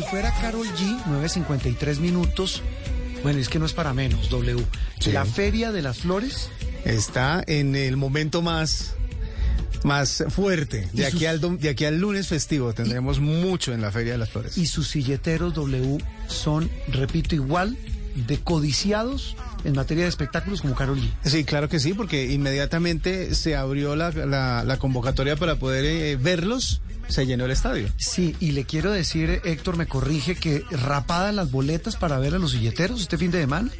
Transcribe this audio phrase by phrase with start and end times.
[0.00, 2.62] fuera Carol G, 9.53 minutos.
[3.22, 4.64] Bueno, es que no es para menos, W.
[4.98, 5.12] Sí.
[5.12, 6.48] La Feria de las Flores.
[6.84, 8.94] Está en el momento más,
[9.84, 10.88] más fuerte.
[10.92, 14.18] De aquí, al, dom- de aquí al lunes festivo tendremos mucho en la Feria de
[14.18, 14.56] las Flores.
[14.58, 17.76] y sus silleteros W son, repito, igual
[18.14, 21.08] de codiciados en materia de espectáculos como Carol G.
[21.24, 26.16] Sí, claro que sí, porque inmediatamente se abrió la, la- la convocatoria para poder eh,
[26.16, 27.88] verlos, se llenó el estadio.
[27.96, 32.38] Sí, y le quiero decir, Héctor me corrige, que rapadas las boletas para ver a
[32.38, 33.70] los silleteros este fin de semana.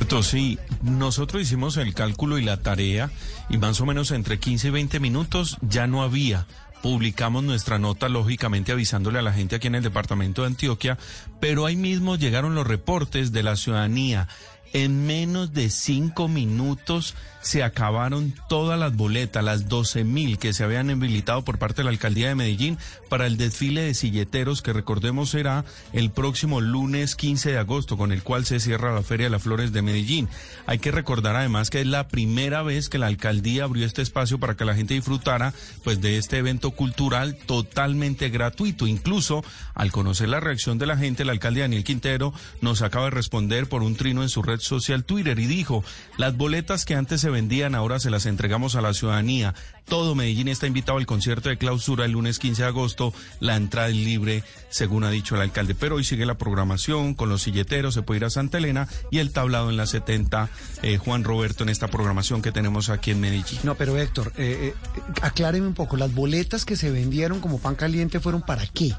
[0.00, 3.10] Entonces, sí, nosotros hicimos el cálculo y la tarea
[3.48, 6.46] y más o menos entre 15 y 20 minutos ya no había.
[6.82, 10.96] Publicamos nuestra nota, lógicamente avisándole a la gente aquí en el departamento de Antioquia,
[11.38, 14.28] pero ahí mismo llegaron los reportes de la ciudadanía.
[14.72, 20.62] En menos de cinco minutos se acabaron todas las boletas, las 12 mil que se
[20.62, 24.72] habían habilitado por parte de la alcaldía de Medellín para el desfile de silleteros que
[24.72, 29.26] recordemos será el próximo lunes 15 de agosto, con el cual se cierra la Feria
[29.26, 30.28] de las Flores de Medellín.
[30.66, 34.38] Hay que recordar además que es la primera vez que la alcaldía abrió este espacio
[34.38, 38.86] para que la gente disfrutara pues de este evento cultural totalmente gratuito.
[38.86, 39.42] Incluso
[39.74, 43.68] al conocer la reacción de la gente, el alcalde Daniel Quintero nos acaba de responder
[43.68, 45.84] por un trino en su red social Twitter y dijo,
[46.16, 49.54] las boletas que antes se vendían ahora se las entregamos a la ciudadanía.
[49.90, 53.12] Todo Medellín está invitado al concierto de clausura el lunes 15 de agosto.
[53.40, 55.74] La entrada es libre, según ha dicho el alcalde.
[55.74, 59.18] Pero hoy sigue la programación con los silleteros, se puede ir a Santa Elena y
[59.18, 60.48] el tablado en la 70,
[60.82, 63.58] eh, Juan Roberto, en esta programación que tenemos aquí en Medellín.
[63.64, 67.74] No, pero Héctor, eh, eh, acláreme un poco, las boletas que se vendieron como pan
[67.74, 68.94] caliente fueron para qué?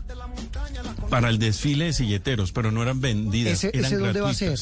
[1.09, 3.53] Para el desfile de silleteros, pero no eran vendidas.
[3.53, 4.59] ¿Ese, eran ese dónde va a ser?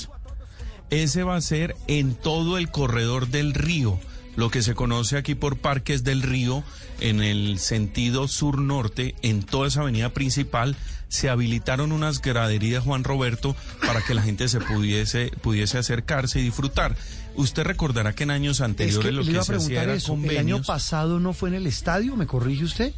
[0.89, 3.99] Ese va a ser en todo el corredor del río,
[4.35, 6.63] lo que se conoce aquí por Parques del Río,
[6.99, 10.75] en el sentido sur-norte, en toda esa avenida principal,
[11.09, 13.55] se habilitaron unas graderías, Juan Roberto,
[13.85, 16.95] para que la gente se pudiese, pudiese acercarse y disfrutar.
[17.35, 19.93] Usted recordará que en años Es anteriores que lo que iba a se hacía era
[19.93, 20.17] eso.
[20.23, 22.15] ¿El año pasado no fue en el estadio?
[22.15, 22.93] ¿Me corrige usted?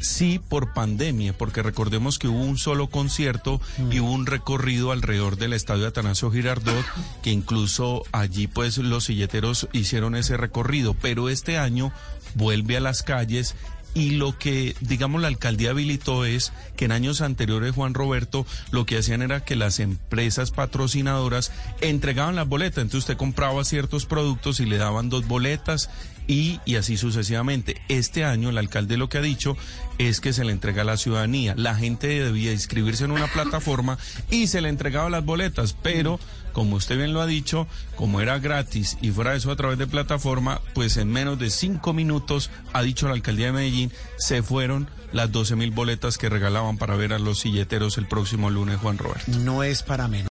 [0.00, 5.36] Sí, por pandemia, porque recordemos que hubo un solo concierto y hubo un recorrido alrededor
[5.36, 6.84] del estadio Atanasio Girardot,
[7.22, 11.92] que incluso allí pues los silleteros hicieron ese recorrido, pero este año
[12.34, 13.54] vuelve a las calles
[13.96, 18.84] y lo que, digamos, la alcaldía habilitó es que en años anteriores, Juan Roberto, lo
[18.84, 22.82] que hacían era que las empresas patrocinadoras entregaban las boletas.
[22.82, 25.88] Entonces usted compraba ciertos productos y le daban dos boletas
[26.26, 27.80] y, y así sucesivamente.
[27.88, 29.56] Este año el alcalde lo que ha dicho
[29.96, 31.54] es que se le entrega a la ciudadanía.
[31.56, 33.96] La gente debía inscribirse en una plataforma
[34.30, 36.20] y se le entregaba las boletas, pero
[36.56, 39.76] como usted bien lo ha dicho, como era gratis y fuera de eso a través
[39.76, 44.42] de plataforma, pues en menos de cinco minutos, ha dicho la alcaldía de Medellín, se
[44.42, 48.78] fueron las 12 mil boletas que regalaban para ver a los silleteros el próximo lunes,
[48.78, 49.30] Juan Roberto.
[49.40, 50.24] No es para menos.